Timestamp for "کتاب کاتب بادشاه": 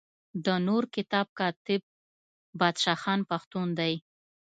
0.95-2.97